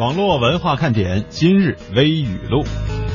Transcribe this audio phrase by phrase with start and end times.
[0.00, 2.64] 网络文化看点今日微语录。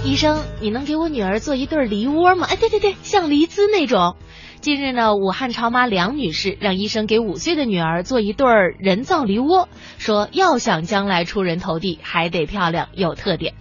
[0.04, 2.46] 医生，你能给我女儿做一对梨窝吗？
[2.48, 4.16] 哎，对对对，像梨子那种。
[4.62, 8.48] 近日呢，武汉超妈梁女士让医生给五岁的女儿做一对
[8.78, 9.68] 人造梨窝，
[9.98, 13.56] 说要想将来出人头地，还得漂亮有特点。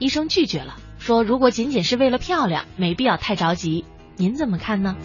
[0.00, 3.84] 医生拒绝了，说如果仅仅是为了漂亮，没必要太着急。
[4.16, 4.96] 您怎么看呢？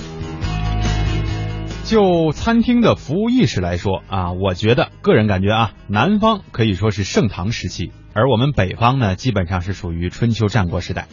[1.90, 11.08] 就餐厅的服务意识来说啊，我觉得个人感觉啊，南方可以说是盛唐时期，而我们北方呢，基本上是属于春秋战国时代。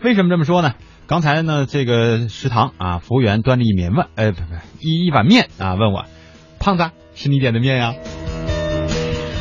[0.00, 0.74] 为什么这么说呢？
[1.08, 6.04] 刚才呢，这个食堂啊，服务员端着一面碗，呃，不不，一一碗面啊，问我，
[6.60, 7.94] 胖子是你点的面呀？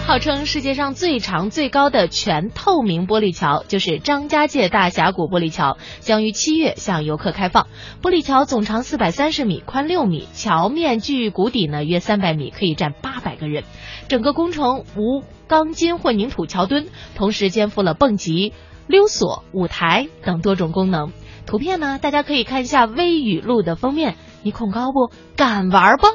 [0.09, 7.67] 号称世界上最长最高的全透明玻璃桥，就是张家界大峡谷玻璃桥，将于七月向游客开放。
[8.01, 13.65] 玻璃桥总长四百三十米，宽六米，桥面距谷底呢约三百米，可以站八百个人。
[14.07, 18.53] 整个工程无钢筋混凝土桥墩，同时肩负了蹦极、
[18.87, 21.13] 溜索、舞台等多种功能。
[21.45, 24.15] 图片呢，大家可以看一下微语录的封面。
[24.41, 25.11] 你恐高不？
[25.35, 26.07] 敢玩不？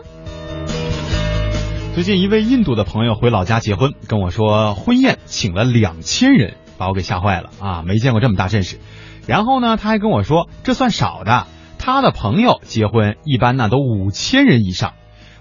[1.94, 7.82] 最近一位印度的朋友回老家结婚，跟我说婚宴请了两千人，把我给吓坏了啊！
[7.86, 8.80] 没见过这么大阵势。
[9.28, 11.46] 然后呢，他还跟我说这算少的，
[11.78, 14.94] 他的朋友结婚一般呢都五千人以上。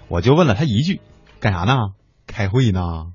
[0.06, 1.00] 我就问了他一句，
[1.40, 1.74] 干啥呢？
[2.28, 3.06] 开会呢？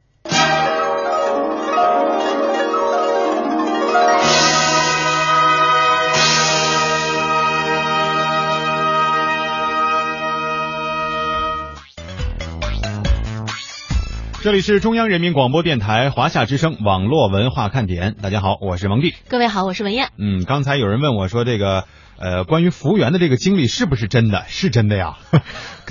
[14.42, 19.14] 这里是中央人民广播电台华夏之声网络文化看点，大家好，我是蒙蒂。
[19.28, 20.12] 各位好，我是文艳。
[20.18, 21.84] 嗯，刚才有人问我说，这个
[22.18, 24.46] 呃，关于服务员的这个经历是不是真的？
[24.48, 25.18] 是真的呀。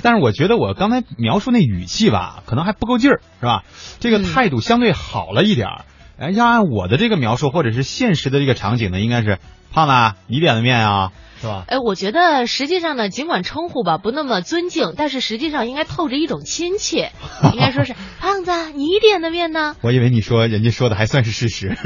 [0.01, 3.63] 但是我觉得我刚才描述那语气吧，可能还不够劲儿，是吧？
[3.99, 5.85] 这个态度相对好了一点儿。
[6.17, 9.37] 哎，要按我的这个描述或者是现实的这个场景呢，应该是
[9.71, 11.11] 胖子，你点的面啊。
[11.41, 11.63] 是吧？
[11.67, 17.11] 哎，我觉得实际上呢，尽管称呼吧不那么尊敬，但是实际上应该透着一种亲切，
[17.53, 19.75] 应该说是 胖子，你点的面呢？
[19.81, 21.77] 我以为你说人家说的还算是事实。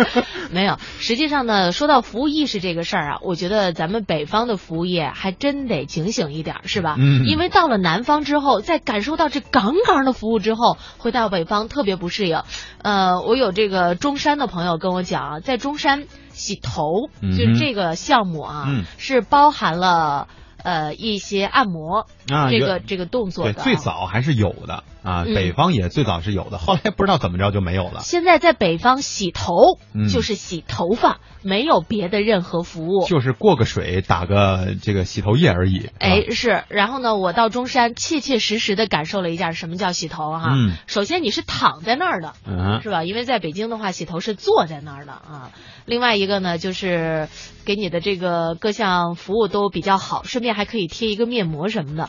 [0.50, 6.96] 没有，实际上呢，说到服务意识这个事儿啊，我觉得咱们北方的服务业还真得警醒一点，是吧？
[6.98, 7.26] 嗯。
[7.26, 12.42] 因为到了南方之后，在感受到这杠杠的服务之后，回到北方特别不适应。
[12.82, 16.04] 呃，我有这个中山的朋友跟我讲啊，在中山。
[16.32, 20.28] 洗头就是这个项目啊，是包含了
[20.62, 23.52] 呃一些按摩啊这个这个动作的。
[23.62, 28.00] 最早还是有的啊，北方也最早是有的，后来不知道怎么着就没有了。
[28.00, 29.78] 现在在北方洗头
[30.08, 35.90] 就是洗头发，没有别的任何服务，就是过个水打个这个洗头液而已。
[35.98, 36.62] 哎，是。
[36.68, 40.52] 然后呢，我到中山切切实实的感受了一下什么叫洗头哈。
[40.54, 40.76] 嗯。
[40.86, 42.34] 首先你是躺在那儿的，
[42.80, 43.02] 是吧？
[43.02, 45.50] 因为在北京的话，洗头是坐在那儿的啊。
[45.84, 47.28] 另外一个呢，就是
[47.64, 52.08] 给你的这个各项服务都比较好，顺便还可以贴一个面膜什么的。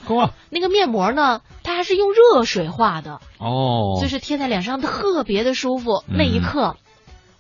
[0.50, 6.04] 那个面膜呢，它还是用热水化的哦，就是贴在脸上特别的舒服。
[6.08, 6.78] 那一刻，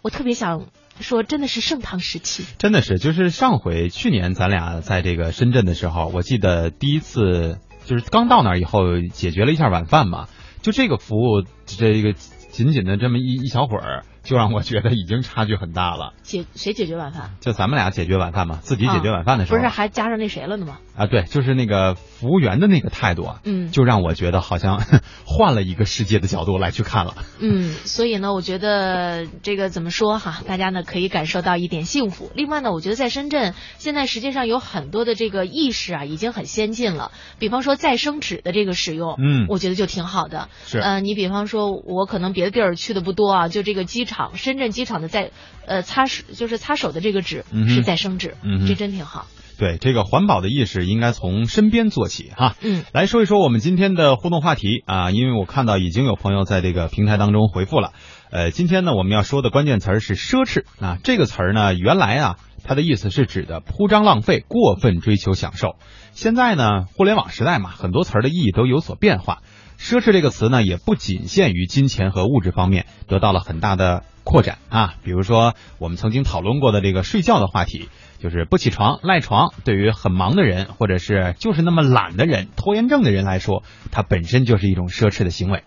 [0.02, 0.68] 我特别想
[1.00, 2.44] 说，真的是盛唐时期。
[2.58, 8.80] 真的是，就是上回去年咱俩在这个深圳的时候，我记得第一次就是刚到那儿以后，
[9.12, 10.28] 解决了一下晚饭嘛，
[10.62, 14.06] 就这个服务，这个仅仅的这么一一小会儿。
[14.24, 16.14] 就让我觉得已经差距很大了。
[16.24, 17.32] 解谁解决晚饭？
[17.42, 19.58] 就咱们俩解决晚饭嘛，自己解决晚饭的时候。
[19.58, 20.80] 不是还加上那谁了呢吗？
[20.96, 24.82] 啊，对，就是那个服务员的那个态度啊，嗯，就让我觉得好像
[25.26, 27.16] 换了一个世界的角度来去看了。
[27.40, 32.32] 嗯，所以呢，我觉得这个怎么说哈，大家呢可以感受到一点幸福。
[32.34, 37.12] 另外呢，我觉得在深圳现在实际上有很多的这个意识啊，已经很先进了。
[37.40, 40.48] 比方说再生纸的这个使用，嗯，我觉得就挺好的。
[40.66, 44.94] 是，呃，你比方说，我可能别的地儿去的不多啊，就这个机场，深圳机场。
[45.02, 45.32] 的在，
[45.66, 48.36] 呃，擦手就是擦手的这个纸是再生纸，
[48.68, 49.26] 这真挺好。
[49.58, 52.56] 对，这个环保的意识应该从身边做起哈。
[52.62, 57.92] 嗯，来说一说我们今天的互动话题啊，因为我看到已经有朋友在这个平台当中回复了。
[58.30, 65.76] 呃，今天呢我们要说的关键词儿是奢侈啊，这个词儿呢原来啊它的意思是指的铺张浪费、过分追求享受。
[66.12, 69.40] 现在呢互联网时代嘛，很多词儿的意义都有所变化。
[69.80, 74.96] 奢侈这个词呢，也不仅限于金钱和物质方面，得到了很大的扩展啊。
[75.04, 77.90] 比如说，我们曾经讨论过的这个睡觉的话题，
[78.20, 85.64] 就是不起床赖床，对于很忙的人，或者是就是那么懒的人、拖延症的人来说，它本身就是一种奢侈的行为。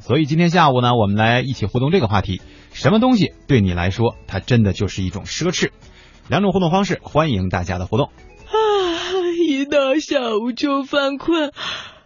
[0.00, 2.40] 所以今天下午呢，我们来一起互动这个话题：
[2.72, 5.70] 什么东西对你来说，它真的就是一种奢侈？
[6.28, 8.06] 两种互动方式，欢迎大家的互动。
[8.06, 8.52] 啊，
[9.46, 11.52] 一到下午就犯困。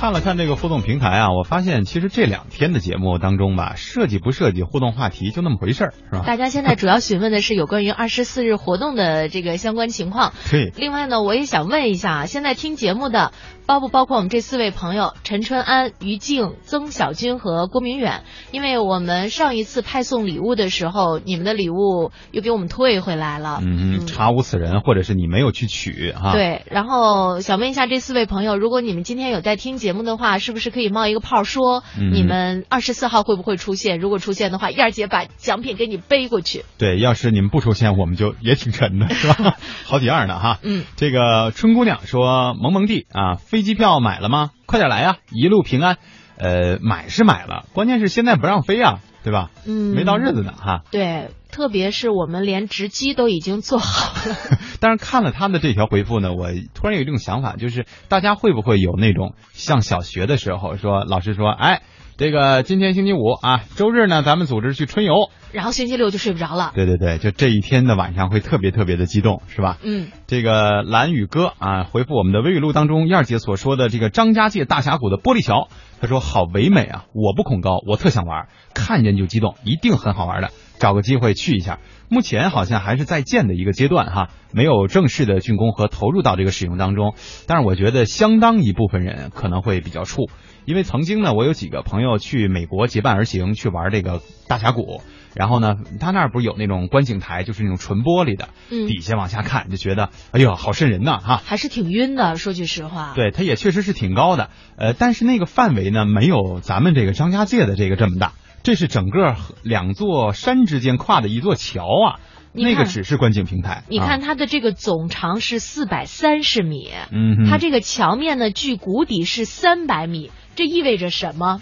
[0.00, 6.22] 看了看这个互动平台啊，我发现其实这两天的节目当中吧，设计不设计互动话题就那么回事儿，是吧？
[6.26, 10.32] 大家现在主要询问的是有关于二十四日活动的这个相关情况。
[10.50, 10.72] 对。
[10.74, 13.32] 另外呢，我也想问一下，现在听节目的
[13.70, 18.24] 包不包括我们这四位朋友：陈春安、于静、曾小军和郭明远？
[18.50, 23.60] 因为我们上一次派送礼物的时候，你们的礼物又给我们退回来了。
[23.62, 26.32] 嗯，查无此人，或者是你没有去取哈。
[26.32, 26.62] 对。
[26.68, 34.00] 然后想问一下这四位朋友，如果你们今天有在听节目的话，是不是可以冒一个泡说，你们二十四号会不会出现？
[34.00, 36.64] 如果出现的话，燕儿姐把奖品给你背过去。
[36.76, 39.54] 对，要是你们不出现，我们就也挺沉的，是吧？
[39.86, 40.58] 好几样呢哈。
[40.64, 44.52] 嗯，这个春姑娘说萌萌弟啊，飞机票买了吗？
[44.64, 45.98] 快点来呀，一路平安。
[46.38, 49.50] 呃，买是买了，关键是现在不让飞啊，对吧？
[49.66, 50.80] 嗯，没到日子呢哈。
[50.90, 54.34] 对，特别是我们连值机都已经做好了。
[54.80, 61.82] 但是看了他的这条回复呢，我突然有一种想法，就是大家会不会有那种像小学的时候说，老师说，哎，
[62.20, 66.70] 这个今天星期五啊，周日呢咱们组织去春游，然后星期六就睡不着了。
[66.74, 69.78] 对对对，就这一天的晚上会特别特别的激动，是吧？
[69.82, 70.08] 嗯。
[70.26, 75.68] 这个蓝宇哥啊，回复我们的微语录当中燕儿姐所说的这个张家界大峡谷的玻璃桥，
[75.98, 81.78] 他说好唯美啊，我不恐高，我特想玩，看见就激动，一定很好玩的，找个机会去一下。
[82.10, 87.14] 目前好像还是在建的一个阶段哈，没有正式的竣工和投入到这个使用当中。
[87.46, 90.28] 但是我觉得相当一部分人可能会比较怵，
[90.64, 95.00] 因为曾经呢，我有几个朋友去美国结伴而行去玩这个大峡谷，
[95.34, 102.36] 然后呢，他那儿不是有那种观景台，就是那种纯玻璃的，嗯，底下往下看就觉得，哎呦，好瘆人呐哈，还是挺晕的。
[102.36, 108.32] 说句实话，对，它也确实是挺高的，呃，但是那个范围呢，没有咱们这个张家界的这个这么大，
[108.62, 112.20] 这是整个两座山之间跨的一座桥啊。
[112.52, 121.60] 那个只是观景平台，你看它的这个总长是四百三十米，嗯，它这个桥面呢距谷底是三百米，这意味着什么？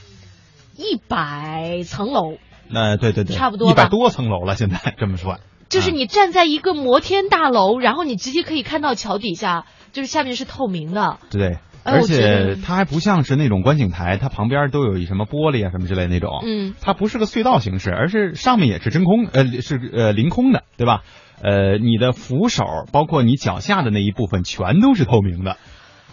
[0.77, 2.39] 一百层楼，
[2.73, 4.55] 呃，对对对，差不多一百多层楼了。
[4.55, 5.39] 现在这么说，
[5.69, 11.59] 就是你站在一个摩天大楼，然后你直接可以看到桥底下，就是下面是透明的，对。
[11.85, 21.03] 而且它还不像是那种观景台，它旁边都有一什么玻璃啊什么之类那种，嗯，它不是个隧道形式，而是上面也是真空，呃，是呃凌空的，对吧？
[21.41, 25.57] 呃，你的扶手包括你脚下的那一部分全都是透明的。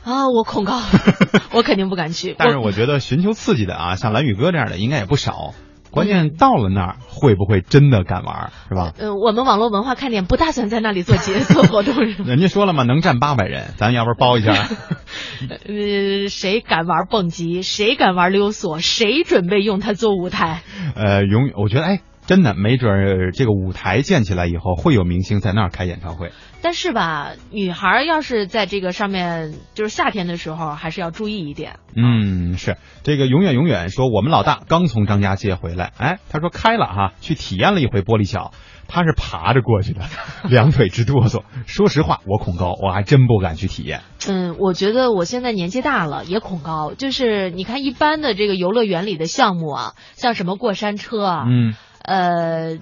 [0.05, 0.79] 啊，我恐高，
[1.51, 2.35] 我肯定不敢去。
[2.37, 5.53] 但是我觉得寻求刺激的啊，像蓝宇哥这样的应该也不少。
[5.91, 8.91] 关键到了那儿会不会真的敢玩，是吧？
[8.99, 11.95] 呃，我们网络文化看点不打算在那里做节 做活动。
[12.03, 14.51] 人家说了嘛，能站八百人，咱要不包一下？
[15.47, 17.61] 呃，谁敢玩蹦极？
[17.61, 18.79] 谁敢玩溜索？
[18.79, 20.63] 谁准备用它做舞台？
[20.95, 26.31] 呃，永，我觉得，哎，真的，没准这个舞台建起来以后，会有明星在那儿开演唱会。
[26.61, 31.77] 但是吧，女孩要是在这个上面，就是夏天的时候，还是要注意一点。
[31.95, 38.51] 嗯，是这个永远永远说，我们老大刚从张家界回来，哎，他说开了哈，去体验了一回玻璃桥，
[38.87, 40.01] 他是爬着过去的，
[40.49, 41.43] 两腿直哆嗦。
[41.67, 44.01] 说实话，我恐高，我还真不敢去体验。
[44.27, 46.95] 嗯，我觉得我现在年纪大了，也恐高。
[46.97, 52.79] 就是你看一般的这个游乐园里的项目啊，像什么过山车啊，嗯，呃，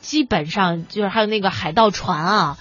[0.00, 2.58] 基本上就是还有那个海盗船啊。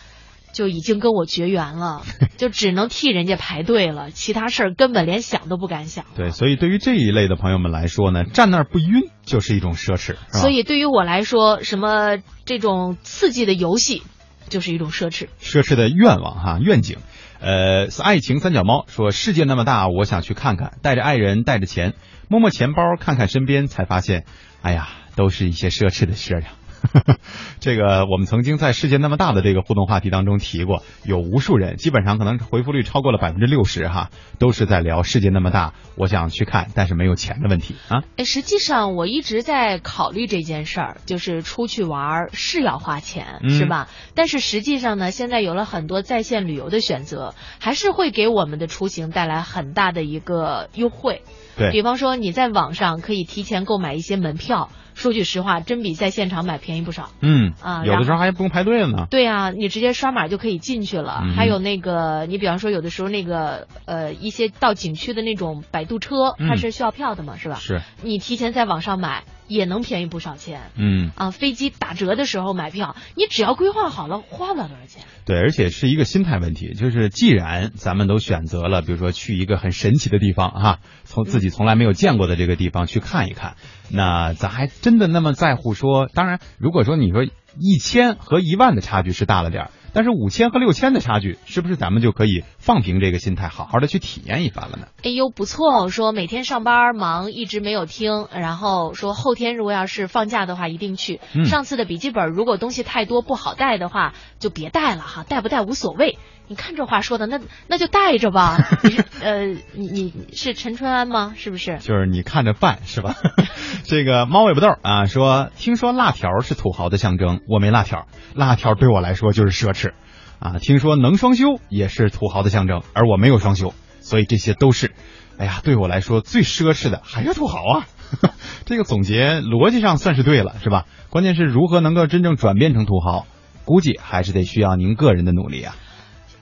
[0.51, 2.01] 就已经跟我绝缘了，
[2.35, 6.05] 就只能替人家排队了，其他事儿根本连想都不敢想。
[6.15, 10.15] 对，所以对于这一类的朋友们来说呢，站那儿不晕就是一种奢侈。
[10.31, 14.01] 所以对于我来说，什么这种刺激的游戏
[14.49, 15.27] 就是一种奢侈。
[15.39, 16.97] 奢侈的愿望哈，愿景。
[17.39, 21.93] 呃，爱情三脚猫说：世界那么大，我想去看看，带着爱人，带着钱，
[22.27, 24.25] 摸摸钱包，看看身边，才发现，
[24.63, 24.89] 哎呀，
[25.19, 26.53] 都是一些奢侈的事儿呀。
[27.59, 34.09] 这个我们曾经在世界那么大的这个互动话题当中提过，有无数人，基本上可能回复率超过了百分之六十哈，
[34.39, 38.03] 都是在聊世界那么大，我想去看，但是没有钱的问题啊。
[38.17, 43.87] 哎，实际上我一直在考虑这件事儿，就是出去玩是要花钱，嗯是吧？
[44.15, 51.23] 但是实际上呢，现在有了很多在线旅游的选择，还是会给我们的出行带来很大的一个优惠。
[51.57, 57.09] 对比方说你在网上可以提前购买一些门票，说句实话，真比在现场买便宜不少。
[57.19, 59.07] 嗯啊有的时候还不用排队呢。
[59.09, 61.21] 对啊，你直接刷码就可以进去了。
[61.23, 67.55] 嗯还有那个，你比方说有的时候那个呃一些到景区的那种摆渡车，它嗯是需要票的嘛，是吧？
[67.55, 70.71] 是，你提前在网上买也能便宜不少钱。
[70.77, 75.03] 嗯，啊，飞机打折的时候买票，你只要规划好了，花不了多少钱。
[75.25, 83.55] 对，而且是一个心态问题，就是既然咱们都选择了，比如说去一个很神奇的地方哈、从自己从来没有见过的这个地方去看一看，
[83.91, 86.07] 那咱还真的那么在乎说？
[86.13, 94.87] 当然，如果说你说一千和一万的差距是大了点儿，但是五千和六千的差距，是不是咱们就可以放平这个心态，好好的去体验一番了呢？
[95.03, 95.89] 哎呦，不错哦！
[95.89, 101.19] 说每天上班忙，一直没有听，然后说后天如果要是放假的话，一定去。
[101.33, 106.17] 嗯上次的笔记本如果东西太多不好带的话，就别带了哈，带不带无所谓。
[106.49, 108.57] 你看这话说的，那那就带着吧。
[108.83, 111.35] 你是呃，你你你是陈春安吗？
[111.37, 111.77] 是不是？
[111.77, 113.15] 就是你看着办是吧？
[113.85, 119.91] 这个猫尾巴豆啊说，听说辣条是土豪的象征，我没辣条，辣条对我来说就是奢侈
[120.39, 120.57] 啊。
[120.59, 124.91] 听说能双休也是土豪的象征，而我没有双休，所以这些都是，
[125.37, 127.85] 哎呀，对我来说最奢侈的还是土豪啊。
[128.65, 130.87] 这个总结逻辑上算是对了，是吧？
[131.11, 133.27] 关键是如何能够真正转变成土豪，
[133.65, 135.75] 估计还是得需要您个人的努力啊。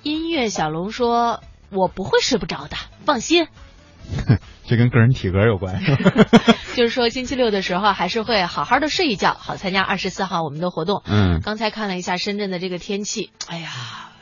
[0.08, 3.48] 音乐小龙说：“我不会睡不着的，放心。
[4.66, 5.82] ”这跟个人体格有关。
[6.76, 11.04] 就是说星期六的时候还是会好好的睡一觉，好参加二十四号我们的活动。
[11.06, 13.70] 嗯，刚才看了一下深圳的这个天气，哎呀，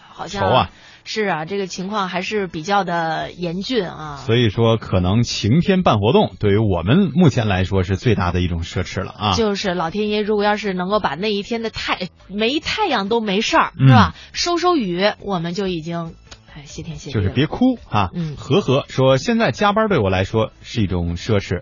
[0.09, 0.67] 好像
[1.05, 4.17] 是啊，这个情况还是比较的严峻啊。
[4.17, 9.33] 所以说，可能晴天办活动，对于我们目前来说是最大的一种奢侈了啊。
[9.33, 14.15] 就是老天爷，如果要是能够把那一天的太没太阳都没事儿，嗯是吧？
[14.33, 16.15] 收收雨，我们就已经
[16.55, 17.13] 哎谢天谢地。
[17.13, 18.09] 就是别哭啊。
[18.13, 21.61] 嗯和和说，现在加班对我来说是一种奢侈，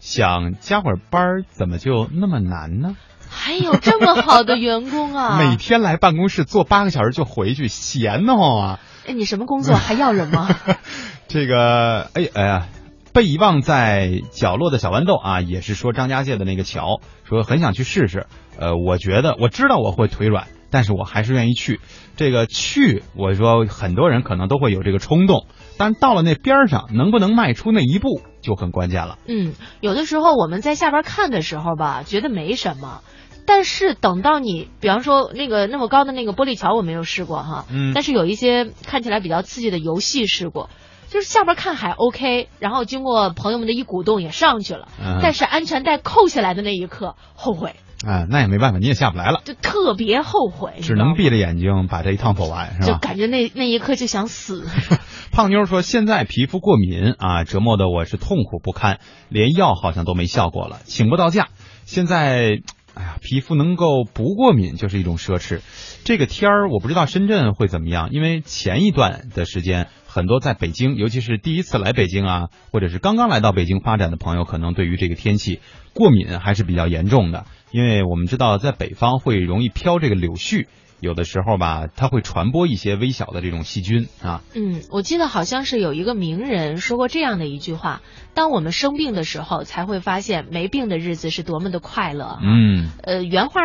[0.00, 2.96] 想加会儿班儿怎么就那么难呢？
[3.30, 5.38] 还有这么好的员工啊！
[5.40, 8.80] 每天来办公室坐八个小时就回去，闲得慌啊。
[9.06, 10.48] 哎，你什么工作还要人吗？
[11.28, 12.66] 这个，哎哎呀，
[13.12, 18.26] 被遗忘在角落的小豌豆啊，也是说张家界的那个桥，说很想去试试。
[18.58, 21.80] 呃，我觉得我知道我会腿软，但是我还是愿意去。
[22.16, 25.46] 这个去，我说很多人可能都会有这个冲动，
[25.78, 29.18] 但到了那边上，能不能迈出那一步就很关键了。
[29.26, 33.00] 嗯，有的时候我们在下边看的时候吧，觉得没什么。
[33.46, 40.68] 但是等到你，比方说那个那么高的那个玻璃桥，我没有试过哈，嗯但是有一些看起来比较刺激的游戏试过，
[41.08, 47.76] 就是下边看还 OK，然后经过朋友们的一鼓动也上去了，嗯但是安全带扣下来的那一刻后悔，
[48.06, 52.86] 啊，那也没办法，你也下不来了，就特别后悔，只能闭着眼睛把这一趟走完，是吧？
[52.86, 54.66] 就感觉那那一刻就想死。
[55.32, 61.48] 胖妞说：“现在皮肤过敏啊，折磨的我是痛苦不堪，连药好像都没效果了，请不到假。
[61.84, 62.60] 现在，
[62.94, 65.60] 哎呀，皮肤能够不过敏就是一种奢侈。
[66.04, 75.60] 这个天儿，我不知道深圳会怎么样，因为前一段的时间，很多在北京，尤其是第一次来北京啊，或者是刚刚来到北京发展的朋友，可能对于这个天气
[75.94, 77.44] 过敏还是比较严重的。
[77.70, 80.66] 因为我们知道，在北方会容易飘这个柳絮。”
[81.00, 88.02] 有的时候吧，它会传播一些微小的这种细菌啊，嗯，我记得好像是有一个名人说过这样的一句话：
[88.34, 92.40] 当我们生病的时候，才会发现没病的日子是多么的快乐。
[92.42, 93.60] 嗯，呃，原话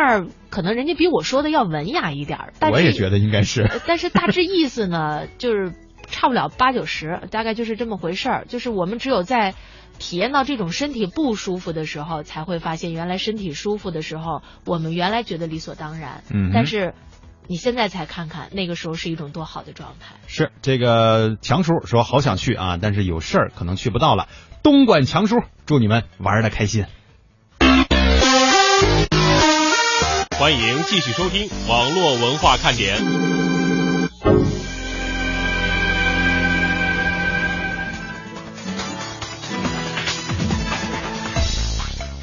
[0.51, 3.63] 可能人家比我说的要文雅一点儿，我也觉得应该是。
[3.63, 5.74] 呃 但是大致意思呢，就是
[6.05, 8.45] 差不了八九十，大概就是这么回事儿。
[8.48, 9.55] 就是我们只有在
[10.03, 16.25] 体验到这种身体不舒服的时候，才会发现原来身体舒服的时候，我们原来觉得理所当然。
[16.29, 16.93] 嗯但是
[17.48, 20.15] 你现在才看看，那个时候是一种多好的状态。
[20.27, 24.27] 是这个强叔说好想去啊，但是有事儿可能去不到了。
[24.62, 26.86] 东莞强叔，祝你们玩的开心。
[30.38, 32.98] 欢迎继续收听网络文化看点。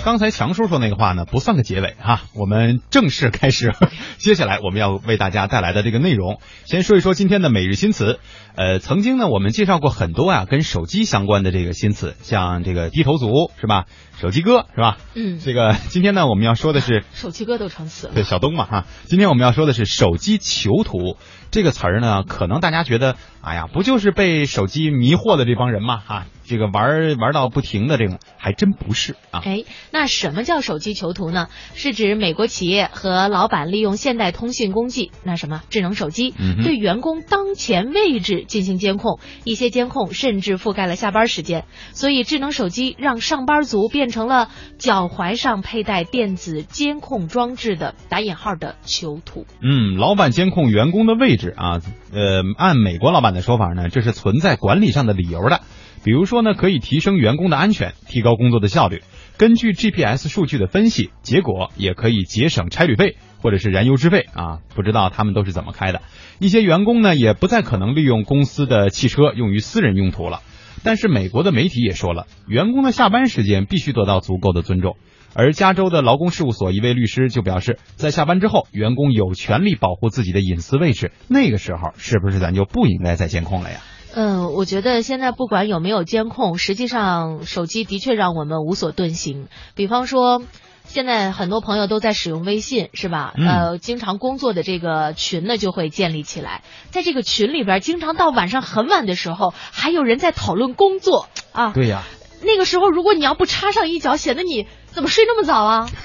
[0.02, 3.73] 刚才强叔说那个话呢，不算个结尾哈，我们正式开始
[4.19, 6.40] 接下来我们要为大家带来的这个内容。
[6.64, 8.19] 先说一说今天的每日新词。
[8.57, 13.85] 呃，曾经呢，我们介绍过很多啊，跟手机相关的这个新词，像这个低头族是吧？
[14.19, 14.97] 手机哥是吧？
[15.14, 18.14] 嗯，这个今天呢，我们要说的是手机哥都成词了。
[18.14, 18.87] 对，小东嘛哈。
[19.04, 21.16] 今天我们要说的是手机囚徒
[21.50, 25.99] 这个词儿呢，可能大家觉得，哎呀，不就是被手机迷惑的这帮人嘛？
[25.99, 26.26] 哈。
[26.50, 29.40] 这个玩玩到不停的这种，还真不是啊！
[29.45, 31.47] 哎，那什么叫手机囚徒呢？
[31.75, 41.66] 是指美国企业和老板利用现代通讯工具，那什么智能手机，对员工当前位置进行监控，一些监控甚至覆盖了下班时间。
[41.92, 49.47] 所以，智能手机让上班族变成了脚踝上佩戴电子监控装置的打引号的囚徒。
[49.62, 51.78] 嗯，老板监控员工的位置啊，
[52.12, 55.61] 呃，按美国老板的说法呢，这是存在管理上的理由的。
[56.02, 59.02] 比如说呢，可以提升员工的安全，提高工作的效率。
[59.37, 64.61] 根据 GPS 数据的分析，结果也可以节省差旅费或者是燃油支费啊。
[64.75, 66.02] 不知道他们都是怎么开的。
[66.38, 70.40] 一些员工呢，也不再可能利用公司的汽车用于私人用途了。
[70.83, 74.97] 但是美国的媒体也说了，员工的下班时间必须得到足够的尊重。
[75.35, 81.12] 而加州的劳工事务所一位律师就表示，在下班之后，员工有权利保护自己的隐私位置。
[81.28, 83.80] 那个时候，是不是咱就不应该再监控了呀？
[84.14, 89.49] 嗯，我觉得现在不管有没有监控，实际上手机的确让我们无所遁形。
[89.75, 90.43] 比方说，
[90.85, 93.33] 现在很多朋友都在使用微信，是吧？
[93.37, 101.73] 呃，经常工作的这个群呢就会建立起来，在这个群里边，经常到晚上很晚的时候，还有人在讨论工作啊。
[101.73, 102.02] 对呀。
[102.43, 105.88] 那个时候，如果你要不插上一脚，显得你怎么睡那么早啊？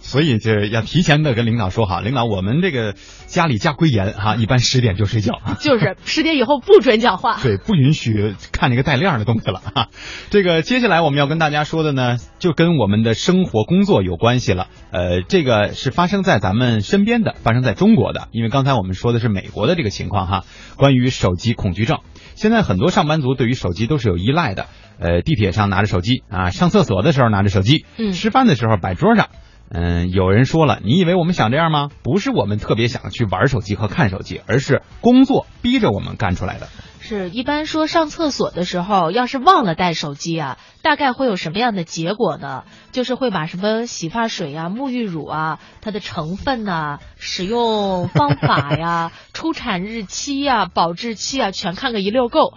[0.00, 2.94] 所以就要提前的跟领导说好，领导，我们这个
[3.26, 5.40] 家里家规严哈，一般十点就睡觉。
[5.58, 7.40] 就是十点以后不准讲话。
[7.42, 9.88] 对，不允许看那个带亮的东西了哈。
[10.30, 14.68] 这个接下来我们要跟大家说的呢，就跟我们的生活工作有关系了。
[14.92, 18.28] 呃，这个是发生在咱们身边的，发生在中国的。
[18.30, 20.44] 因为刚才我们说的是美国的这个情况哈，
[20.76, 21.98] 关于手机恐惧症。
[22.36, 24.66] 现在很多上班族对于手机都是有依赖的。
[24.98, 29.28] 呃，地铁上拿着手机啊，上厕所的时候拿着手机，嗯，吃饭的时候摆桌上。
[29.70, 31.88] 嗯，有人说了，你以为我们想这样吗？
[32.02, 36.68] 不是我们特别想去玩手机和看手机，而是工作逼着我们干出来的。
[37.00, 42.64] 是一般说上厕所的时候，要是忘了带手机啊，大概会有什么样的结果呢？
[42.90, 52.56] 就是会把什么洗发水啊、沐浴乳啊、它的成分呐、使用方法呀、 出产日期呀、保质期啊，全看个一溜够哈。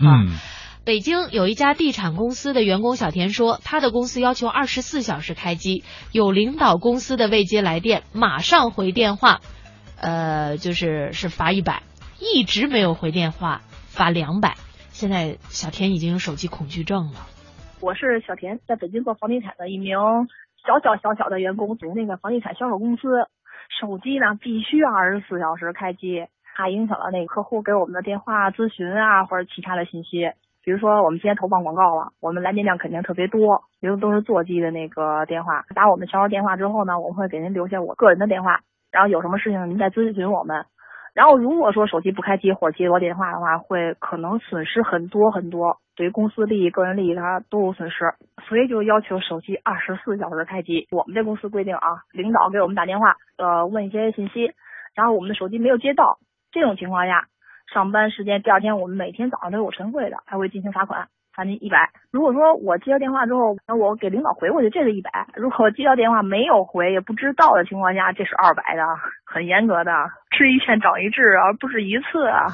[0.90, 9.38] 北京有一家地产公司的员工小田说，他的公司要求二十四小时开机，有领导公司的未接来电，马上回电话，
[10.02, 11.84] 呃，就是是罚一百，
[12.20, 14.56] 一直没有回电话，罚两百。
[14.90, 17.20] 现在小田已经有手机恐惧症了。
[17.82, 19.96] 我是小田，在北京做房地产的一名
[20.66, 23.30] 小小小小的员工，从那个房地产销售公司，
[23.80, 26.26] 手机呢必须二十四小时开机，
[26.58, 30.32] 怕影响了那个客户给我们的电话咨询啊，或者其他的信息。
[30.62, 35.64] 比如说，我们今天投放广告了，我们来电量肯定特别多，因为都是座机的那个电话。
[35.74, 38.60] 打我们销售电话之后呢，我们会给您留下我个人的电话，
[38.92, 40.66] 然后有什么事情您再咨询我们。
[41.16, 48.14] 然后如果说手机不开机或者接我电话的话，会可能损失很多很多，对于公司利益、个人利益它都有损失。
[48.48, 50.88] 所以就要求手机二十四小时开机。
[50.92, 54.52] 我们这公司规定啊，领导给我们打电话，呃，问一些信息，
[54.94, 56.20] 然后我们的手机没有接到，
[56.52, 57.28] 这种情况下。
[57.74, 61.92] 上班时间，第二天我们每天早上都有晨会的，还会进行罚款，罚您一百。
[62.12, 65.28] 如果说我接到电话之后，那我给领导回过去，这是一百。
[65.36, 68.82] 如果接到电话没有回，也不知道的情况下，这是二百的，
[69.26, 69.92] 很严格的，
[70.36, 72.48] 吃一堑长一智，而不是一次啊。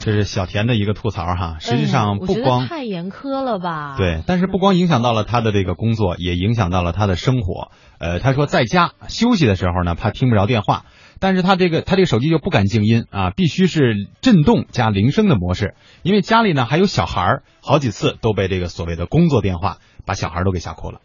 [0.00, 3.94] 这是小田的一个吐槽哈，实际上不光太严苛了吧？
[3.96, 7.70] 对，但是不光影响到了他的这个工作，也影响到了他的生活。
[8.00, 10.82] 呃，他说在家休息的时候呢，怕听不着电话。
[11.20, 21.00] 但是他这个他这个手机就不敢静音啊，必须是震动加铃声的模式，因为家里呢还有小孩儿，好几次都被这个所谓的工作电话把小孩都给吓哭了。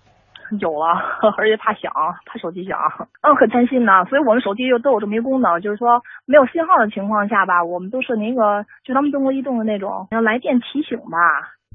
[0.60, 0.86] 有了，
[1.38, 1.92] 而且怕响，
[2.28, 2.78] 怕手机响，
[3.22, 4.06] 嗯，很担心呢。
[4.06, 11.18] 所以我们手机又都有这么一功能，就是说没有信号的情况下吧，我们都设那个就咱们中国移动的那种要来电提醒吧。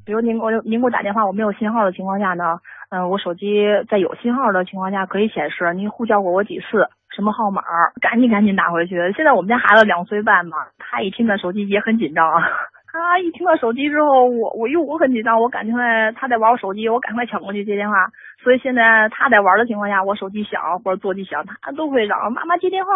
[0.07, 6.89] 比如您给我您给我打电话，我没有信号的情况下呢，嗯，我手机在有信号的情况下可以显示您呼叫过我几次。
[7.19, 7.61] 什么号码？
[8.01, 8.95] 赶紧赶紧打回去！
[9.17, 12.47] 现在我们家孩子两岁半嘛，他一听到手机也很紧张啊。
[12.87, 17.97] 他一听到手机之后，我我又我很紧张，我赶快他在玩我手机，我赶快抢过去接电话。
[18.45, 22.91] 所以现在他在玩的情况下，我手机响或者座机响，他都会嚷妈妈接电话。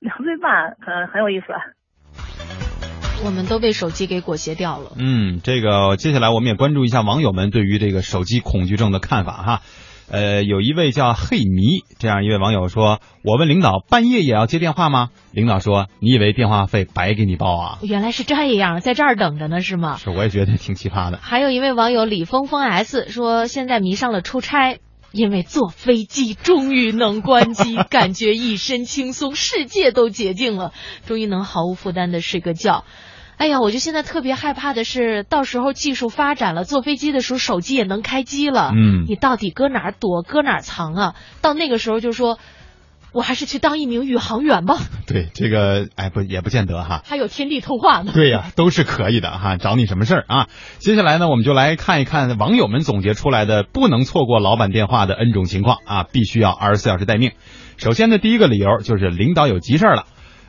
[0.00, 1.48] 两岁半，很很有意思。
[3.26, 4.96] 我们都被手机给裹挟掉了。
[4.98, 9.60] 嗯，这个接下来我们也关注一下网友们对于这个手机恐惧症的看法哈。
[10.08, 19.96] 呃，有一位叫嘿迷这样一位网友说：“我问领导，半夜也要接电话吗？”领导说：“你以为电话费白给你报啊原来是这样，在这儿等着呢，是？”吗？
[19.96, 21.18] 是，我也觉得挺奇葩的。
[21.20, 24.78] 还有一位网友李峰峰 S 说，现在迷上了出差，
[25.10, 30.72] 因为坐飞机终于能关机，感觉一身轻松，世界都洁净了，
[31.06, 32.84] 终于能毫无负担的睡个觉。
[33.36, 41.14] 哎呀，我就现在特别害怕的是，到时候技术发展了，坐飞机的时候手机也能开机了，嗯你到底搁哪儿躲，搁哪儿藏啊？
[41.42, 42.38] 到那个时候就说，
[43.12, 47.02] 我还是去当一名宇航员吧， 对，这个哎不也不见得哈。
[47.06, 48.12] 还有天地通话呢。
[48.14, 50.46] 对呀、都是可以的哈，找你什么事儿啊？
[50.78, 57.32] 接下来呢，我们就来看一看网友们总结出来的不能错过老板电话的 N 种情况啊，必须要二十四小时待命。
[57.76, 60.06] 首先呢，第一个理由就是领导有急事儿了。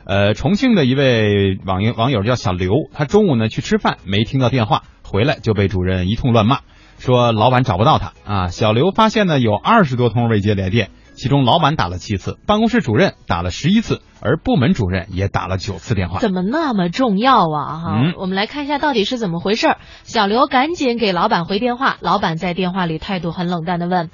[0.08, 6.60] 呃，重庆的一位网友网友叫小刘，他中午呢去吃饭，没听到电话，回来就被主任一通乱骂，
[6.98, 8.48] 说老板找不到他啊。
[8.48, 16.20] 小刘发现呢有二十多通未接来电，其中老板打了七次，办公室主任打了十一次，而部门主任也打了九次电话。
[16.20, 17.78] 怎么那么重要啊？
[17.78, 19.76] 哈、嗯我们来看一下到底是怎么回事。
[20.04, 24.08] 小刘赶紧给老板回电话，老板在电话里态度很冷淡的问：“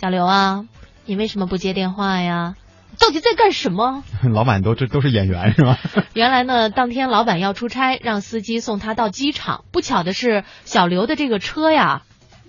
[0.00, 0.66] 小刘啊，
[1.04, 2.54] 你为什么不接电话呀？
[2.98, 5.78] 到底在干什么 老板都这都是演员是吧？？”
[6.14, 9.64] 原来呢，当天老板要出差，让司机送他到机场。
[9.72, 12.02] 不巧的是，小刘的这个车呀，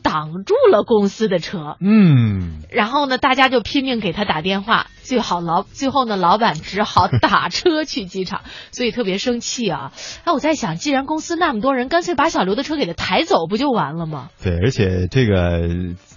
[0.03, 1.77] 挡住了公司的车。
[1.79, 9.91] 嗯，然后呢，大家就拼命给他打电话，最好老最后呢，老板只好打车去机场， 所以特别生气啊！
[10.23, 14.29] 哎，我在想，既然公司那么多人，干脆把小刘的车给他抬走，不就完了吗？
[14.41, 15.69] 对，而且这个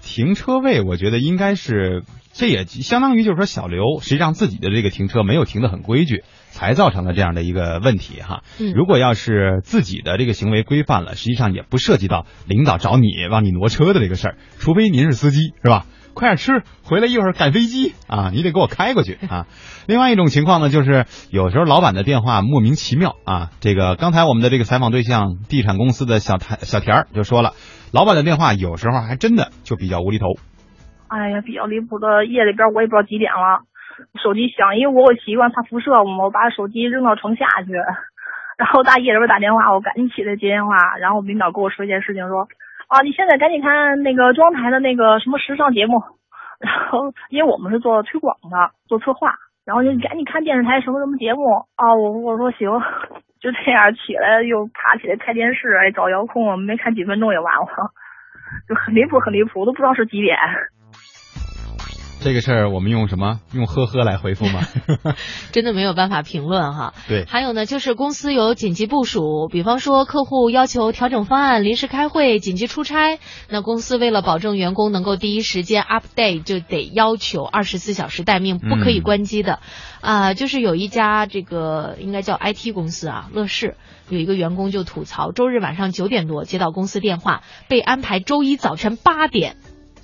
[0.03, 8.45] 停车位，我觉得应该是，这也相当于就是说小刘实际上自己的这个停车没有停得很规矩，才造成了这样的一个问题哈。
[8.59, 15.87] 嗯如果要是自己的这个行为规范了，实际上也不涉及到领导找你让你挪车的这个事儿，除非您是司机是吧？
[16.17, 18.31] 快点吃，回来一会儿赶飞机啊！
[18.33, 19.45] 你得给我开过去 啊！
[19.87, 23.51] 另外一种情况呢，就是有时候老板的电话莫名其妙啊。
[23.61, 27.53] 这个刚才我们的这个采访对象，地产公司的小田小田儿就说了，
[27.93, 30.41] 老板的电话有时候还真的就比较无厘头。
[31.09, 33.69] 哎呀，比较离谱的，夜里边我也不知道几点了，
[34.25, 37.77] 手机响，因为我有习惯怕辐射嘛，我把手机扔到床下去，
[38.57, 42.49] 然后大夜里边打电话，我赶紧起来接电话，然后领导跟我说一件事情，说
[42.89, 46.03] 啊，你现在赶紧看那个中央台的那个什么时尚节目，
[46.61, 52.71] 然后因为我们是做推广的，做策划，然后就赶紧看电视台什么什么节目啊，我我说行，
[53.43, 57.67] 就这样起来又爬起来开电视，哎找遥控，没看几分钟也完了，
[58.69, 60.39] 就很离谱很离谱，我都不知道是几点。
[62.27, 63.39] 这个事儿我们用什么？
[63.53, 64.67] 用呵呵来回复吗？
[65.53, 66.93] 真的没有办法评论哈。
[67.07, 79.61] 对，还有呢，就是公司有紧急部署，比方说客户要求调整方案、临时开会、紧急出差，那公司为了保证员工能够第一时间 update，就得要求二十四小时待命，不可以嗯关机的。
[80.01, 83.77] 啊、就是有一家这个应该叫 IT 公司啊，乐视
[84.09, 89.55] 有一个员工就吐槽，周日晚上九点多接到公司电话，被安排周一早晨八点。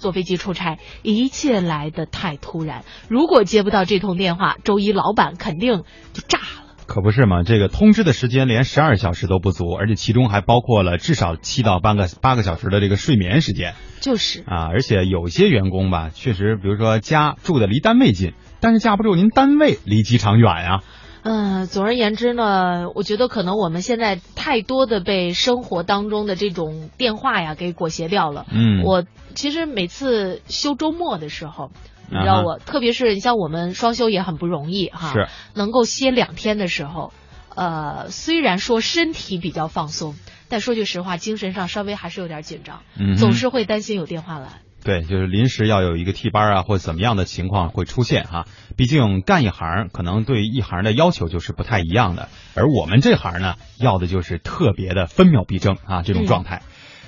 [0.03, 2.85] 坐飞机出差，一切来得太突然。
[3.09, 6.45] 如果接不到这通电话，周一老板肯定就炸了。
[6.85, 14.67] 可不是嘛，这个通知的时间连十二小时都不足，而且其中还包括了至少七到八个八个小时的这个睡眠时间就是，啊！
[14.67, 20.81] 而且有些员工吧，确实，比如说家住的离单位近，但是架不住您单位离机场远呀、
[21.23, 28.47] 嗯，总而言之呢，我觉得可能我们现在太多的被生活当中的这种电话呀给裹挟掉了。
[28.51, 29.05] 嗯，我
[29.35, 31.71] 其实每次休周末的时候，
[32.11, 37.13] 你知道我，特别是你像我们双休也很不容易哈，是能够歇两天的时候，
[37.55, 40.17] 呃，虽然说身体比较放松，
[40.49, 44.61] 但说句实话，精神上稍微还是有点紧张，嗯总是会担心有电话来。
[44.85, 56.63] 对，就是临时要有一个替班啊，或者怎么样的情况会出现哈、毕竟干一行，可能对一行的要求就是不太一样的，而我们这行呢，要的就是特别的分秒必争啊这种状态。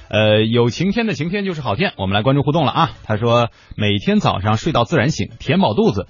[0.08, 2.90] 呃，有晴天的晴天就是好天，我们来关注互动了啊。
[3.02, 6.06] 他说每天早上睡到自然醒，填饱肚子，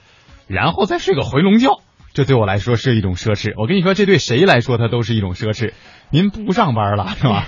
[0.46, 1.80] 然后再睡个回笼觉，
[2.12, 3.54] 这对我来说是一种奢侈。
[3.56, 5.72] 我跟你说，这对谁来说它都是一种奢侈。
[6.10, 7.46] 您不上班了是吧？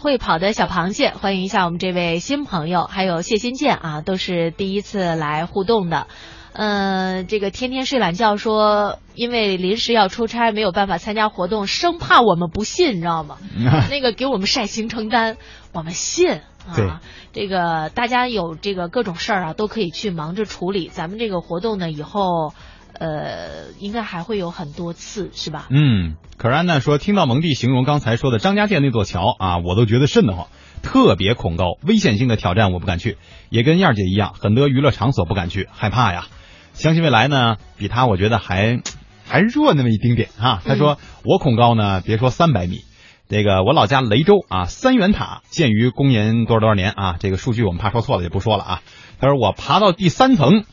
[0.00, 6.06] 会跑的小螃蟹，欢迎一下我们这位新朋友，还有谢新建啊，都是第一次来互动的。
[6.54, 13.36] 嗯，这个天天睡懒觉说，因为临时要出差，没有办法参加活动，生怕我们不信，你知道吗？
[13.90, 15.36] 那个给我们晒行程单，
[15.74, 17.02] 我们信啊。
[17.34, 20.88] 这个大家有这个各种事儿啊，都可以去忙着处理。
[20.88, 22.54] 咱们这个活动呢，以后
[22.94, 25.66] 呃，应该还会有很多次，是吧？
[25.70, 30.46] 嗯，可然呢说，听到蒙蒂形容刚才说的张家界那座桥啊，我都觉得瘆得慌。
[30.82, 33.18] 特别恐高，危险性的挑战我不敢去，
[33.50, 36.26] 也跟燕儿姐一样，很多娱乐场所不敢去，害怕呀。
[36.72, 38.80] 相信未来呢，比他我觉得还
[39.26, 40.62] 还弱那么一丁点啊。
[40.64, 42.80] 他说我恐高呢，别说三百米，
[43.28, 48.82] 这个我老家雷州啊，三元塔建于公元多少多少年啊，这个数据我们怕说错了就不说了啊。
[49.20, 50.64] 他说我爬到第三层，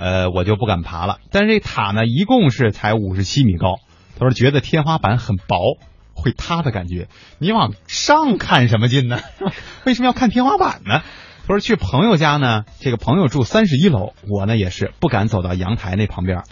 [0.00, 1.18] 呃，我就不敢爬了。
[1.30, 3.76] 但是这塔呢，一共是才五十七米高。
[4.18, 5.76] 他说觉得天花板很薄，
[6.14, 7.08] 会塌的感觉。
[7.38, 9.20] 你往上看什么劲呢？
[9.84, 11.02] 为什么要看天花板呢？
[11.46, 16.44] 他说去朋友家呢，这个朋友住三十一楼，我呢也是不敢走到阳台那旁边。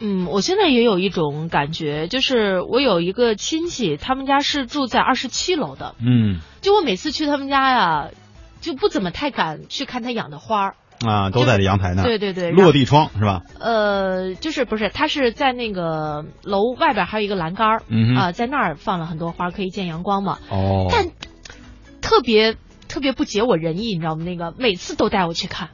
[0.00, 5.94] 嗯，我现在也有一种感觉，就是我有一个亲戚，他们家是住在二十七楼的。
[6.00, 8.08] 嗯，就我每次去他们家呀，
[8.60, 10.74] 就不怎么太敢去看他养的花儿。
[11.06, 12.02] 啊，都在这阳台呢。
[12.02, 13.42] 对对对，落地窗是吧？
[13.60, 20.38] 呃，就是不是，他是在那个楼外边还有一个栏杆儿，嗯哼啊、在那儿放了很多花，可以见阳光嘛。
[20.50, 21.08] 哦，但
[22.00, 22.56] 特别
[22.88, 24.24] 特别不解我人意，你知道吗？
[24.24, 25.70] 那个每次都带我去看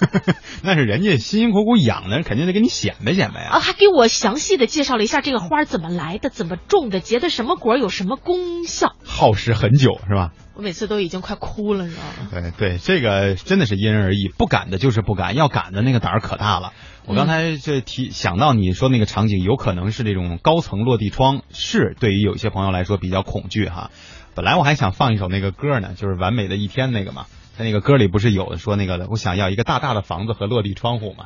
[0.62, 8.94] 那是人家辛辛苦苦养的，肯定得给你显摆显摆啊，还给我详细的介绍了一下这个花怎么来的，怎么种的，结的什么果，有什么功效。
[9.04, 10.32] 耗时很久是吧？
[10.54, 12.02] 我每次都已经快哭了，你知道
[12.40, 12.52] 吗？
[12.58, 16.72] 对对，这个真的是因人而异，不敢的就是不敢，要敢的那个胆儿可大了。
[17.06, 23.90] 我刚才这提想到你说那个场景，有可能是这种高层落地窗，是对于有一些朋友来说比较恐惧哈。
[24.34, 27.24] 本来我还想放一首那个歌呢，就是《完美的一天》那个嘛，
[27.58, 31.24] 在那个歌里不是有说那个我想要一个大大的房子和落地窗户吗。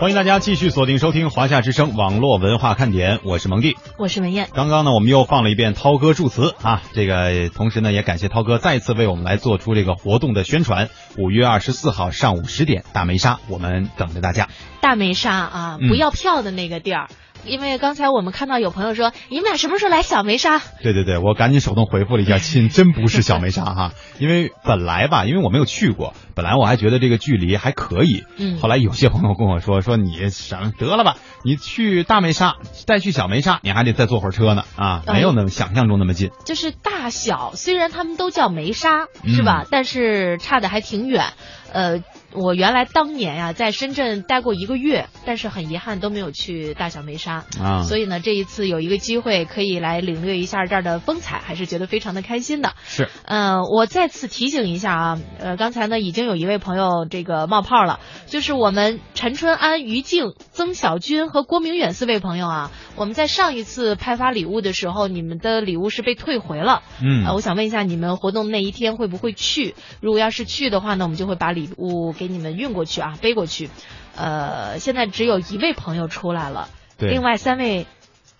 [0.00, 3.76] 欢迎大家继续锁定收听华夏之声网络文化看点，我是蒙蒂。
[3.98, 10.88] 我是文燕，刚刚呢，我们又放了一遍涛哥祝词啊，这个同时呢，也感谢涛哥再次为我们来做出这个活动的宣传。
[11.18, 14.48] 五月二十四号上午十点，大梅沙，我们等着大家。
[14.80, 17.08] 大梅沙啊，嗯不要票的那个地儿。
[17.48, 20.60] 因为刚才我们看到有朋友说，你们俩什么时候来小梅沙？
[20.82, 32.56] 对对对，我赶紧手动回复了一下，亲，真不是小梅沙哈，因为本来吧，因为我没有去过，本来我还觉得这个距离还可以，嗯后来有些朋友跟我说，说你什么得了吧，你去大梅沙
[32.86, 36.30] 再去小梅沙，你还得再坐会儿车呢啊，没有那么想象中那么近。
[36.44, 39.64] 就是大小，虽然他们都叫梅沙，是吧？
[39.70, 41.24] 但是差的还挺远。
[41.72, 42.02] 呃，
[42.32, 47.44] 我原来当年呀、在深圳待过一个月，但是很遗憾都没有去大小梅沙。
[47.60, 52.72] 啊所以呢，这一次有一个机会可以来领略一下这儿的风采，还是觉得非常的开心的。
[52.84, 66.82] 是，嗯、我再次提醒一下啊，呃，刚才呢已经有一位朋友这个冒泡了，就是我们陈春安、于静、曾小军和郭明远四位朋友啊，我们在上一次派发礼物的时候，你们的礼物是被退回了。
[67.02, 69.74] 嗯呃，我想问一下，你们活动那一天会不会去？
[70.00, 73.68] 如果要是去的话呢，我们就会把礼物给你们运过去啊，背过去。
[74.16, 77.86] 呃，现在只有一位朋友出来了，对另外三位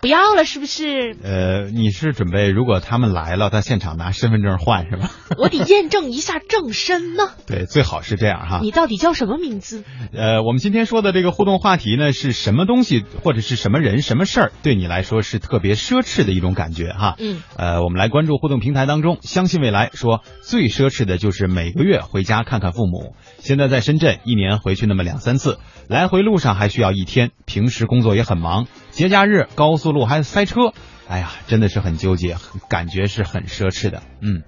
[0.01, 1.13] 不要了，是不是？
[1.23, 5.11] 呃，你是准备如果他们来了，在现场拿身份证换是吧？
[5.37, 7.31] 我得验证一下正身呢。
[7.45, 8.59] 对，最好是这样哈。
[8.61, 9.83] 你到底叫什么名字？
[10.13, 17.15] 呃，我们今天说的这个互动话题呢，是什么东西或者是什么人、什么事儿，对你来说是特别奢侈的一种感觉哈？
[17.19, 23.15] 嗯，呃，我们来关注互动平台当中，相信未来说最奢侈的就是每个月回家看看父母。
[23.39, 25.59] 现在在深圳，一年回去那么两三次，
[25.89, 30.73] 来回路上还需要一天，平时工作也很忙，节假日高速路还塞车。
[31.07, 32.37] 哎呀，真的是很纠结，
[32.69, 34.03] 感觉是很奢侈的。
[34.21, 34.43] 嗯，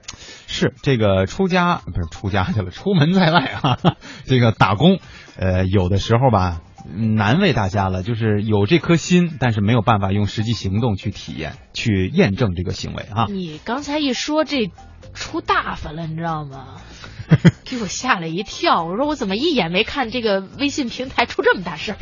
[0.46, 3.80] 是这个出家不是出家去了，出门在外啊，
[4.26, 5.00] 这个打工，
[5.38, 6.62] 呃，有的时候吧，
[6.96, 13.26] 难为大家了，就是有这颗心，但是没有办法用实际行动去体验、去验证这个行为啊。
[13.28, 14.70] 你刚才一说这
[15.14, 16.82] 出大发了，你知道吗？
[17.64, 18.84] 给我吓了一跳。
[18.84, 21.98] 我说我怎么一眼没看这个微信平台出这么大事儿？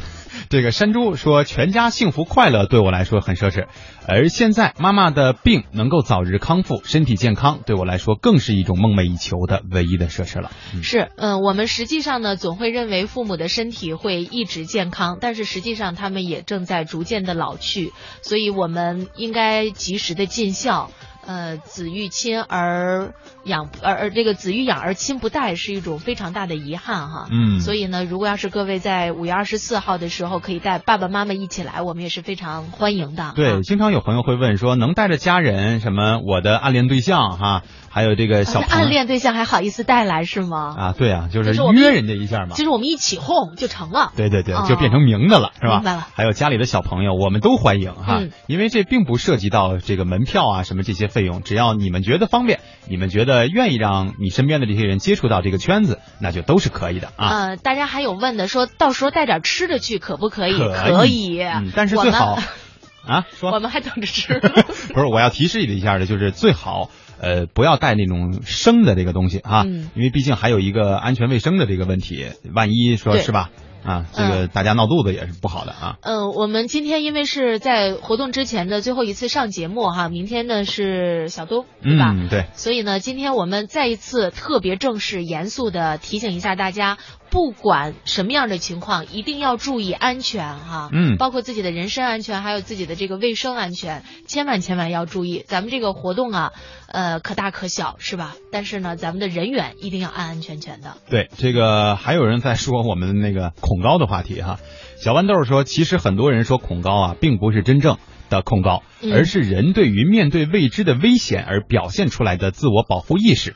[0.50, 3.67] 这个山猪说，全家幸福快乐对我来说很奢侈，
[4.08, 10.50] 而现在妈妈的病能够早日康复，身体健康对我来说更是一种梦寐以求的唯一的奢侈了。
[10.74, 17.93] 嗯是，嗯，我们实际上呢，总会认为父母的身体会一直健康，但是实际上他们也正在逐渐的老去，
[18.24, 20.89] 所以我们应该及时的尽孝。
[21.30, 27.28] 呃，子欲亲而养，而而这个子欲养而亲不待，是一种非常大的遗憾哈。
[27.32, 33.34] 嗯所以呢，如果要是各位在五月二十四号的时候可以带爸爸妈妈一起来，我们也是非常欢迎的。
[33.36, 40.75] 对，啊经常有朋友会问说，能带着家人什么我的暗恋对象哈，还有这个小暗恋对象还好意思带来是吗？
[40.78, 42.56] 啊，对啊，就是约人家一下嘛。
[42.56, 44.12] 就是我们一起哄就成了。
[44.15, 45.75] 对对对哦，就变成明的了，是吧？
[45.75, 57.30] 明白了还有家里的小朋友，我们都欢迎哈，嗯因为这并不涉及到这个门票啊什么这些费用，只要你们觉得方便，你们觉得愿意让你身边的这些人接触到这个圈子，那就都是可以的啊。
[57.30, 60.58] 呃，大家还有问的，说到时候带点吃的去，可不可以？
[60.58, 61.41] 可以
[61.75, 62.38] 但是最好
[63.08, 64.39] 啊，说我们还等着吃。
[64.93, 73.49] 不是，我要提示你一下的，就是最好，呃，不要带那种生的这个东西啊，嗯因为毕竟还有一个安全卫生的这个问题，万一说是吧？
[73.84, 75.98] 啊，这个大家闹肚子也是不好的啊。
[76.02, 82.13] 嗯，我们今天因为是在活动之前的最后一次上节目哈，明天呢是小东，对吧？
[82.15, 86.98] 嗯，对，所以呢，今天我们再一次特别正式、严肃的提醒一下大家，
[87.30, 90.89] 不管什么样的情况，一定要注意安全哈。
[90.92, 95.44] 嗯包括自己的人身安全，还有自己的这个卫生安全，千万千万要注意。
[95.48, 96.54] 咱们这个活动啊，
[96.88, 98.36] 呃，可大可小是吧？
[98.52, 100.98] 但是呢，咱们的人员一定要安安全全的。
[101.10, 104.60] 对，这个还有人在说我们那个恐恐高的话题哈。
[104.98, 107.98] 小豌豆说，其实很多人说恐高啊，并不是真正
[108.30, 113.56] 的恐高，而是人对于面对未知的危险而表现出来的自我保护意识。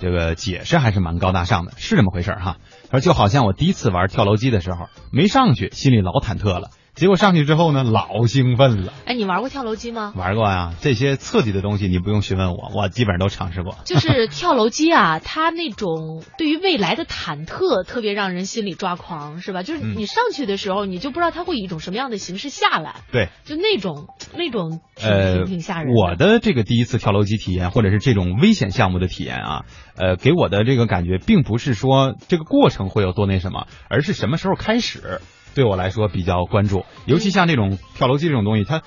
[0.00, 2.56] 这个解释还是蛮高大上的，是这么回事哈。
[2.90, 8.92] 而，就好像我第一次玩跳楼机的时候，没上去，心里老忐忑了，结果上去之后呢，老兴奋了。
[9.04, 10.12] 哎，你玩过跳楼机吗？
[10.16, 13.76] 玩过呀，这些刺激的东西你不用询问我，我基本上都尝试过。
[13.86, 19.62] 就是跳楼机啊，它那种对于未来的忐忑，特别让人心里抓狂，是吧？
[19.62, 29.64] 就是嗯你上去的时候，你就不知道它会以一种什么样的形式下来，对，就那种那种挺呃挺挺吓人，我的这个第一次跳楼机体验，或者是这种危险项目的体验啊，
[29.96, 35.20] 呃，给我的这个感觉，并不是说这个过程会有多那什么，而是什么时候开始，
[35.58, 36.84] 对我来说比较关注。
[37.04, 38.82] 尤其像这种跳楼机这种东西，它，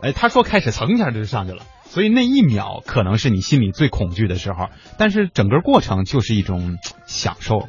[0.00, 1.64] 哎，他说开始，蹭一下就上去了。
[1.82, 7.68] 所以那一秒可能是你心里最恐惧的时候，但是整个过程就是一种享受，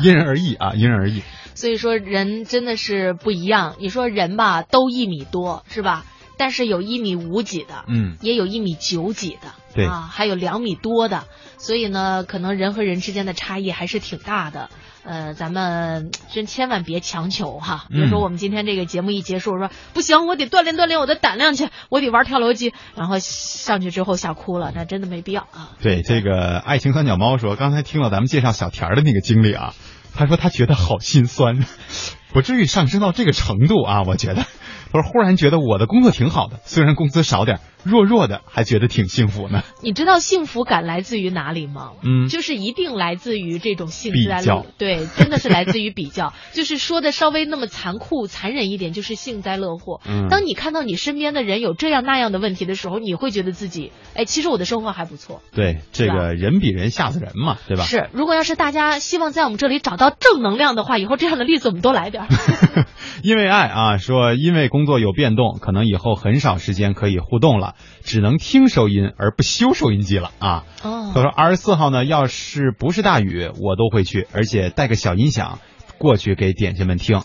[0.00, 1.22] 因人而异啊，因人而异。
[1.56, 3.74] 所以说人真的是不一样。
[3.80, 6.06] 你说人吧，都一米多是吧？
[6.38, 11.24] 但是有一米五几的，嗯，也有一米九几的，对啊，还有两米多的，
[11.58, 14.70] 所以呢，可能人和人之间的差异还是挺大的。
[15.04, 17.86] 呃，咱们真千万别强求哈。
[17.90, 25.70] 比如说，嗯我们今天这个节目一结束，说不行，我得锻炼锻炼我的胆量去，我得玩跳楼机，然后上去之后吓哭了，那真的没必要啊。
[25.82, 29.74] 对，这个爱情三脚猫说，刚才听了咱们介绍小田的那个经历啊，
[30.14, 31.64] 他说他觉得好心酸，
[32.32, 34.44] 不至于上升到这个程度啊，我觉得。
[34.92, 39.62] 他说忽然觉得我的工作挺好的，虽然工资少点儿，弱弱的还觉得挺幸福呢。
[39.82, 41.92] 你知道幸福感来自于哪里吗？
[42.02, 46.32] 嗯就是一定来自于这种幸灾乐比较，对，真的是来自于比较。
[46.52, 50.00] 就是说的稍微那么残酷、残忍一点，就是幸灾乐祸。
[50.06, 55.42] 嗯当你看到你身边的人有这样那样的问题的时候，你会觉得自己，哎，其实我的生活还不错。
[55.52, 57.84] 对，这个人比人吓死人嘛，对吧？
[57.84, 62.28] 是，如果要是大家希望在我们这里找到正能量的话，以后这样的例子我们多来点儿。
[63.22, 67.71] 因为爱啊，说因为工作有变动，可能以后很少时间可以互动了，
[68.02, 70.64] 只能听收音而不修收音机了啊。
[70.82, 75.58] 哦他说二十四号呢，要是不是大雨，我都会去，而且带个小音响
[75.98, 77.22] 过去给点心们听。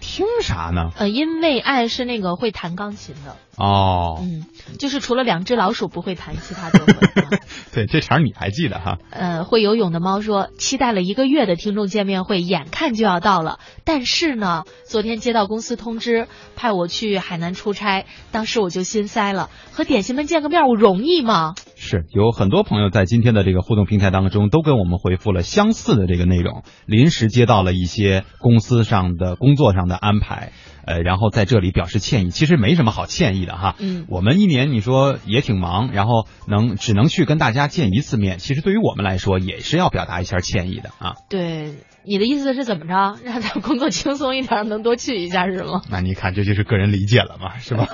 [0.00, 0.90] 听啥呢？
[0.98, 4.44] 呃，因为爱是那个会弹钢琴的，哦，嗯，
[4.78, 6.92] 就是除了两只老鼠不会弹，其他都会。
[7.22, 7.38] 啊
[7.72, 8.98] 对，这茬儿你还记得哈？
[9.10, 13.58] 呃，会游泳的猫说，期待了一个月的听众见面会，眼看就要到了。
[13.84, 19.50] 但是呢，昨天接到公司通知，派我去海南出差，当时我就心塞了。
[19.72, 21.54] 和点心们见个面，我容易吗？
[21.76, 30.52] 是有很多朋友在今天的这个互动平台当中都跟我们回复了相似的这个内容，临时接到了一些公司上的工作上的安排，
[30.86, 32.30] 呃，然后在这里表示歉意。
[32.30, 41.14] 其实没什么好歉意的哈，嗯我们一年你说也挺忙，然后能只能去跟大家见一次面，其实对于我们来说也是要表达一下歉意的啊。
[41.28, 41.74] 对，
[42.06, 43.18] 你的意思是怎么着？
[43.24, 45.82] 让咱工作轻松一点，能多去一下是吗？
[45.90, 47.88] 那你看，这就是个人理解了嘛，是吧？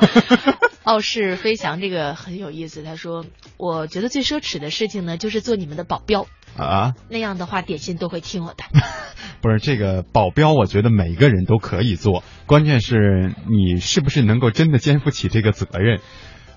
[0.83, 3.25] 傲视飞翔这个很有意思，他说，
[3.57, 8.65] 我觉得最奢侈的事情呢，就是做你们的保镖，啊，那样的话点心都会听我的。
[9.41, 16.01] 不是这个保镖，我觉得每个人都可以做，关键是你是不是能够真的肩负起这个责任。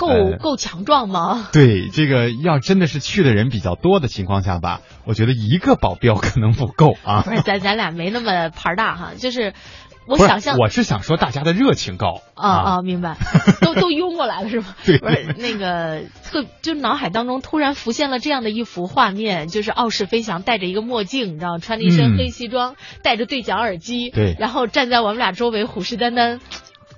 [0.08, 1.50] 够呃够强壮吗？
[1.54, 7.22] 对，这个要真的是去的人比较多的情况下吧，我觉得一个保镖可能不够啊。
[7.22, 9.54] 不是，咱咱俩没那么牌大哈，就是
[10.06, 12.22] 我想象我是想说大家的热情高。
[12.36, 13.16] 啊啊，明白，
[13.62, 14.76] 都都拥过来了是吗？
[14.86, 14.98] 对。
[14.98, 22.18] 不是那个特，就脑海当中突然浮现了这样的一幅画面，就是傲视飞翔戴着一个墨镜，你知道，穿着一身嗯。
[22.18, 24.36] 黑西装，戴着对讲耳机，对。
[24.38, 26.40] 然后站在我们俩周围虎视眈眈，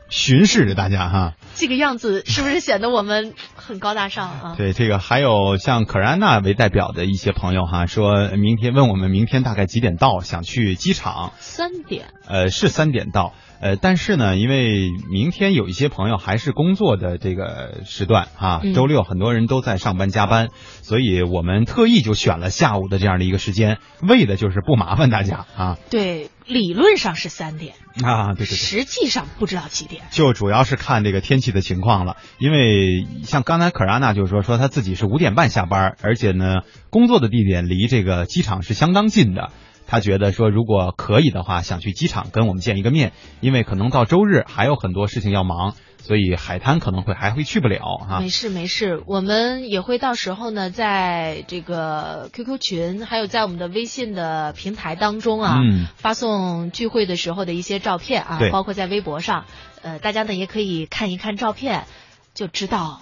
[0.09, 1.33] 巡视着大家哈。
[1.55, 4.55] 这个样子是不是显得我们很高大上啊？
[4.57, 11.31] 对，这个还有像可安娜为代表的一些朋友哈，说明天问我们明天大概几点到，想去机场。
[11.39, 13.33] 三点，呃，是三点到。
[13.65, 20.49] 呃，但是呢，因为明天有一些朋友还是工作的这个时段啊，嗯周六很多人都在上班加班，
[20.83, 28.55] 所以我们特意就选了下午的这样的一个时间，为的就是不麻烦大家啊对，理论上是三点，啊，对对对。
[28.55, 30.03] 实际上不知道几点。
[30.11, 36.57] 就主要是看这个天气的情况了，因为像刚才可拉娜就说说她自己是五点半下班，而且呢
[36.91, 39.49] 工作的地点离这个机场是相当近的。
[39.87, 48.29] 她觉得说如果可以的话，想去机场跟我们见一个面，因为可能到周日还有很多事情要忙，所以海滩可能会还会去不了啊没。
[48.29, 55.85] 事没事，我们也会到时候呢，在这个 QQ 群，还有在我们的微信的平台当中啊，嗯。
[55.95, 59.45] 发送聚会的时候的一些照片啊，包括在微博上，
[59.81, 61.85] 呃，大家呢也可以看一看照片，
[62.33, 63.01] 就知道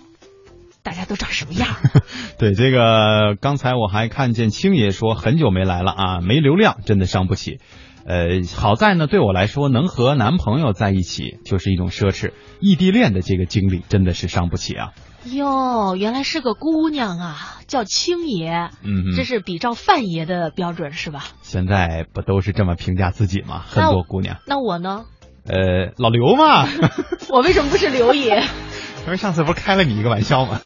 [0.84, 1.70] 大家都长什么样。
[2.38, 7.60] 对这个，刚才我还看见青爷说很久没来了啊，没流量真的伤不起。
[8.06, 14.92] 呃，好在呢，对我来说，能和男朋友在一起就是一种奢侈，异地恋的这个经历真的是伤不起啊。
[15.24, 21.24] 哟，原来是个姑娘啊，叫青爷，嗯哼，这是比照范爷的标准是吧？
[21.44, 23.64] 现在不都是这么评价自己吗？
[23.66, 25.06] 很多姑娘，那我呢？
[25.46, 26.68] 呃，老刘嘛，
[27.32, 28.44] 我为什么不是刘爷？
[29.06, 30.62] 因为上次不是开了你一个玩笑吗？